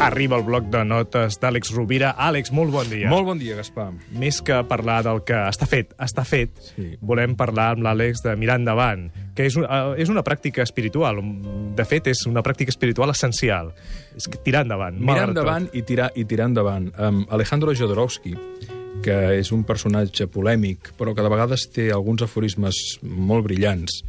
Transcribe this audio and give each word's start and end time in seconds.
Arriba 0.00 0.36
el 0.36 0.44
bloc 0.44 0.66
de 0.70 0.82
notes 0.84 1.38
d'Àlex 1.40 1.70
Rovira. 1.74 2.10
Àlex, 2.20 2.50
molt 2.54 2.70
bon 2.70 2.88
dia. 2.90 3.08
Molt 3.10 3.24
bon 3.26 3.38
dia, 3.40 3.56
Gaspar. 3.56 3.88
Més 4.20 4.42
que 4.44 4.58
parlar 4.68 4.98
del 5.06 5.22
que 5.26 5.34
està 5.48 5.66
fet, 5.66 5.94
està 5.98 6.22
fet, 6.24 6.50
Sí. 6.76 6.98
volem 7.00 7.34
parlar 7.34 7.70
amb 7.72 7.82
l'Àlex 7.82 8.20
de 8.22 8.36
mirar 8.36 8.58
endavant, 8.60 9.10
que 9.34 9.46
és, 9.46 9.56
un, 9.56 9.64
eh, 9.64 9.94
és 9.96 10.08
una 10.08 10.22
pràctica 10.22 10.62
espiritual. 10.62 11.16
De 11.74 11.84
fet, 11.84 12.06
és 12.08 12.26
una 12.26 12.42
pràctica 12.42 12.68
espiritual 12.68 13.10
essencial. 13.10 13.72
És 14.14 14.28
que 14.28 14.36
tirar 14.38 14.62
endavant. 14.62 14.98
Mirar 15.00 15.26
tot. 15.26 15.28
endavant 15.30 15.70
i 15.72 15.82
tirar, 15.82 16.12
i 16.14 16.24
tirar 16.24 16.46
endavant. 16.46 16.92
Um, 16.98 17.26
Alejandro 17.30 17.74
Jodorowsky, 17.74 18.36
que 19.02 19.38
és 19.38 19.50
un 19.50 19.64
personatge 19.64 20.26
polèmic, 20.28 20.92
però 20.98 21.14
que 21.14 21.22
de 21.22 21.28
vegades 21.28 21.70
té 21.72 21.90
alguns 21.90 22.22
aforismes 22.22 22.98
molt 23.02 23.44
brillants, 23.44 24.02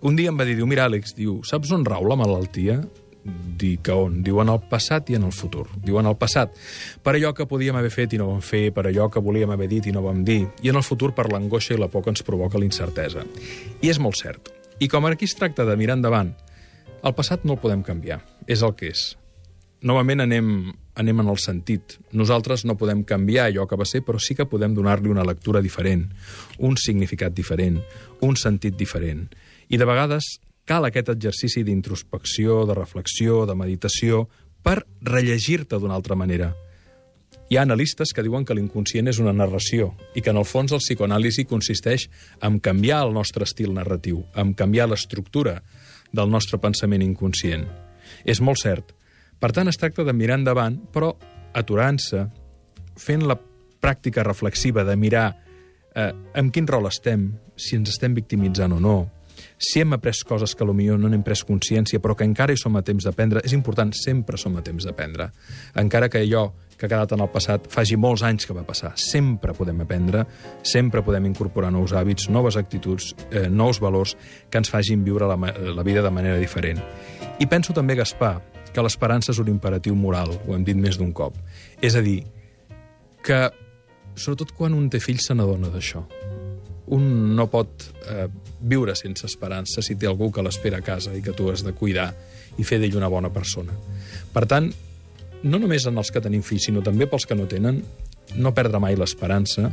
un 0.00 0.16
dia 0.16 0.30
em 0.30 0.38
va 0.38 0.44
dir, 0.44 0.56
diu, 0.56 0.66
mira, 0.66 0.86
Àlex, 0.86 1.14
diu, 1.14 1.42
saps 1.44 1.70
on 1.72 1.84
rau 1.84 2.04
la 2.06 2.16
malaltia? 2.16 2.80
Dic, 3.24 3.82
que 3.84 3.92
on? 3.92 4.20
Diu, 4.24 4.38
en 4.40 4.52
el 4.52 4.60
passat 4.70 5.10
i 5.10 5.16
en 5.18 5.26
el 5.26 5.32
futur. 5.34 5.66
Diu, 5.82 5.98
en 6.00 6.06
el 6.06 6.16
passat, 6.16 6.54
per 7.02 7.16
allò 7.16 7.34
que 7.34 7.48
podíem 7.50 7.76
haver 7.76 7.90
fet 7.92 8.14
i 8.14 8.20
no 8.20 8.30
vam 8.30 8.42
fer, 8.44 8.68
per 8.74 8.86
allò 8.86 9.08
que 9.10 9.22
volíem 9.24 9.50
haver 9.50 9.68
dit 9.68 9.88
i 9.90 9.94
no 9.94 10.04
vam 10.04 10.22
dir, 10.24 10.44
i 10.62 10.70
en 10.70 10.78
el 10.78 10.86
futur 10.86 11.10
per 11.16 11.26
l'angoixa 11.32 11.74
i 11.74 11.80
la 11.80 11.90
por 11.90 12.04
que 12.04 12.14
ens 12.14 12.22
provoca 12.22 12.58
la 12.58 12.68
incertesa. 12.68 13.26
I 13.82 13.90
és 13.90 13.98
molt 13.98 14.20
cert. 14.20 14.52
I 14.78 14.88
com 14.88 15.06
aquí 15.06 15.26
es 15.26 15.34
tracta 15.34 15.66
de 15.66 15.76
mirar 15.76 15.98
endavant, 15.98 16.36
el 17.02 17.14
passat 17.14 17.44
no 17.44 17.54
el 17.54 17.62
podem 17.62 17.82
canviar, 17.86 18.22
és 18.46 18.62
el 18.62 18.74
que 18.78 18.92
és. 18.94 19.10
Novament 19.86 20.24
anem, 20.24 20.72
anem 20.98 21.20
en 21.22 21.28
el 21.30 21.38
sentit. 21.38 21.98
Nosaltres 22.10 22.64
no 22.66 22.74
podem 22.78 23.04
canviar 23.06 23.46
allò 23.46 23.68
que 23.70 23.78
va 23.78 23.86
ser, 23.86 24.02
però 24.02 24.18
sí 24.18 24.34
que 24.34 24.48
podem 24.50 24.74
donar-li 24.74 25.10
una 25.10 25.26
lectura 25.26 25.62
diferent, 25.62 26.08
un 26.58 26.74
significat 26.76 27.34
diferent, 27.34 27.78
un 28.26 28.34
sentit 28.36 28.74
diferent. 28.78 29.28
I 29.70 29.78
de 29.78 29.86
vegades 29.86 30.38
cal 30.68 30.84
aquest 30.84 31.08
exercici 31.14 31.64
d'introspecció, 31.64 32.62
de 32.68 32.76
reflexió, 32.76 33.44
de 33.48 33.56
meditació, 33.56 34.26
per 34.62 34.82
rellegir-te 35.00 35.78
d'una 35.80 35.96
altra 35.96 36.16
manera. 36.18 36.52
Hi 37.48 37.56
ha 37.56 37.64
analistes 37.64 38.12
que 38.12 38.22
diuen 38.24 38.44
que 38.44 38.52
l'inconscient 38.56 39.08
és 39.08 39.20
una 39.22 39.32
narració 39.32 39.94
i 40.12 40.20
que 40.20 40.34
en 40.34 40.36
el 40.36 40.44
fons 40.44 40.74
el 40.76 40.82
psicoanàlisi 40.84 41.46
consisteix 41.48 42.08
en 42.44 42.60
canviar 42.60 43.00
el 43.06 43.14
nostre 43.16 43.48
estil 43.48 43.72
narratiu, 43.72 44.20
en 44.36 44.52
canviar 44.52 44.90
l'estructura 44.90 45.62
del 46.12 46.28
nostre 46.28 46.60
pensament 46.60 47.04
inconscient. 47.04 47.64
És 48.28 48.42
molt 48.44 48.60
cert. 48.60 48.92
Per 49.40 49.52
tant, 49.56 49.68
es 49.70 49.80
tracta 49.80 50.04
de 50.04 50.12
mirar 50.12 50.40
endavant, 50.42 50.76
però 50.92 51.14
aturant-se, 51.56 52.26
fent 52.98 53.24
la 53.24 53.38
pràctica 53.80 54.24
reflexiva 54.26 54.84
de 54.84 54.96
mirar 55.00 55.28
eh, 55.94 56.12
en 56.34 56.50
quin 56.52 56.66
rol 56.68 56.90
estem, 56.90 57.30
si 57.56 57.78
ens 57.78 57.94
estem 57.94 58.16
victimitzant 58.18 58.74
o 58.76 58.80
no, 58.82 58.98
si 59.58 59.82
hem 59.82 59.92
après 59.92 60.14
coses 60.24 60.54
que 60.54 60.64
potser 60.64 60.96
no 60.98 61.08
n'hem 61.10 61.24
pres 61.26 61.44
consciència, 61.44 62.00
però 62.00 62.14
que 62.16 62.24
encara 62.24 62.54
hi 62.54 62.56
som 62.56 62.76
a 62.76 62.82
temps 62.82 63.04
d'aprendre, 63.04 63.42
és 63.44 63.52
important, 63.52 63.92
sempre 63.92 64.38
som 64.38 64.56
a 64.56 64.62
temps 64.62 64.84
d'aprendre. 64.84 65.30
Encara 65.74 66.08
que 66.08 66.22
allò 66.22 66.52
que 66.78 66.86
ha 66.86 66.88
quedat 66.88 67.12
en 67.12 67.20
el 67.24 67.28
passat 67.28 67.66
faci 67.68 67.96
molts 67.98 68.22
anys 68.22 68.46
que 68.46 68.54
va 68.54 68.62
passar, 68.62 68.92
sempre 68.94 69.52
podem 69.52 69.80
aprendre, 69.82 70.24
sempre 70.62 71.02
podem 71.02 71.26
incorporar 71.26 71.72
nous 71.74 71.92
hàbits, 71.92 72.30
noves 72.30 72.56
actituds, 72.56 73.14
eh, 73.32 73.48
nous 73.50 73.80
valors 73.82 74.14
que 74.48 74.62
ens 74.62 74.70
facin 74.70 75.02
viure 75.04 75.26
la, 75.26 75.36
la 75.74 75.82
vida 75.82 76.02
de 76.02 76.14
manera 76.14 76.38
diferent. 76.38 76.78
I 77.42 77.46
penso 77.50 77.74
també, 77.74 77.98
Gaspar, 77.98 78.38
que 78.72 78.82
l'esperança 78.84 79.32
és 79.34 79.42
un 79.42 79.50
imperatiu 79.50 79.96
moral, 79.98 80.38
ho 80.46 80.54
hem 80.54 80.64
dit 80.64 80.78
més 80.78 80.98
d'un 80.98 81.10
cop. 81.12 81.34
És 81.82 81.98
a 81.98 82.02
dir, 82.04 82.22
que 83.26 83.48
sobretot 84.14 84.54
quan 84.54 84.74
un 84.74 84.86
té 84.90 85.02
fills 85.02 85.26
se 85.26 85.34
n'adona 85.34 85.72
d'això. 85.74 86.06
Un 86.94 87.36
no 87.36 87.48
pot 87.52 87.84
eh, 88.08 88.26
viure 88.60 88.94
sense 88.96 89.26
esperança 89.28 89.84
si 89.84 89.96
té 89.96 90.08
algú 90.08 90.30
que 90.32 90.42
l'espera 90.44 90.80
a 90.80 90.84
casa 90.84 91.14
i 91.16 91.22
que 91.22 91.34
tu 91.36 91.50
has 91.52 91.64
de 91.66 91.74
cuidar 91.76 92.12
i 92.58 92.64
fer 92.64 92.80
d'ell 92.80 92.96
una 92.98 93.10
bona 93.12 93.30
persona. 93.32 93.74
Per 94.32 94.44
tant, 94.50 94.70
no 95.42 95.58
només 95.60 95.86
en 95.86 95.98
els 96.00 96.10
que 96.10 96.22
tenim 96.22 96.42
fills, 96.42 96.66
sinó 96.66 96.82
també 96.82 97.06
pels 97.06 97.26
que 97.28 97.36
no 97.38 97.46
tenen, 97.50 97.82
no 98.36 98.54
perdre 98.54 98.80
mai 98.82 98.96
l'esperança, 98.98 99.70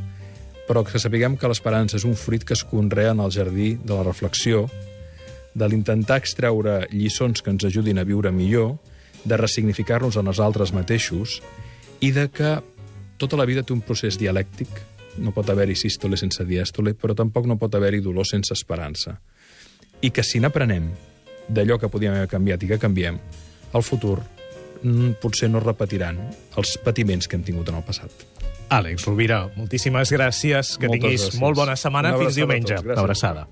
però 0.68 0.84
que 0.86 1.00
sapiguem 1.02 1.38
que 1.38 1.50
l'esperança 1.50 1.98
és 1.98 2.06
un 2.06 2.16
fruit 2.18 2.44
que 2.46 2.54
es 2.54 2.64
conrea 2.66 3.14
en 3.14 3.22
el 3.22 3.34
jardí 3.34 3.76
de 3.82 3.94
la 3.94 4.06
reflexió, 4.06 4.66
de 5.56 5.70
l'intentar 5.70 6.20
extreure 6.20 6.84
lliçons 6.92 7.42
que 7.42 7.54
ens 7.54 7.66
ajudin 7.66 8.02
a 8.02 8.06
viure 8.06 8.32
millor, 8.32 8.76
de 9.26 9.38
ressignificar-nos 9.38 10.18
en 10.20 10.28
els 10.30 10.42
altres 10.44 10.74
mateixos 10.76 11.40
i 12.04 12.12
de 12.14 12.28
que 12.30 12.58
tota 13.18 13.40
la 13.40 13.48
vida 13.50 13.64
té 13.64 13.74
un 13.74 13.82
procés 13.82 14.20
dialèctic. 14.22 14.70
No 15.18 15.32
pot 15.32 15.50
haver-hi 15.50 15.76
sístole 15.80 16.18
sense 16.18 16.44
dièstole, 16.46 16.94
però 16.94 17.16
tampoc 17.16 17.48
no 17.48 17.58
pot 17.58 17.76
haver-hi 17.76 18.02
dolor 18.04 18.28
sense 18.28 18.54
esperança. 18.54 19.18
I 20.02 20.12
que 20.12 20.24
si 20.24 20.40
n'aprenem 20.44 20.90
d'allò 21.48 21.80
que 21.80 21.90
podíem 21.90 22.16
haver 22.18 22.28
canviat 22.32 22.64
i 22.64 22.68
que 22.68 22.80
canviem, 22.82 23.20
al 23.74 23.84
futur 23.84 24.20
mm, 24.82 25.18
potser 25.22 25.50
no 25.50 25.62
repetiran 25.64 26.20
els 26.58 26.78
patiments 26.84 27.28
que 27.28 27.38
hem 27.38 27.44
tingut 27.48 27.70
en 27.70 27.80
el 27.80 27.86
passat. 27.88 28.12
Àlex 28.70 29.06
Rovira, 29.06 29.44
moltíssimes 29.56 30.12
gràcies. 30.12 30.76
Que 30.80 30.90
Moltes 30.90 31.02
tinguis 31.02 31.22
gràcies. 31.28 31.40
molt 31.42 31.56
bona 31.56 31.76
setmana. 31.78 32.16
Fins 32.18 32.36
diumenge. 32.40 32.80
Abraçada. 32.96 33.48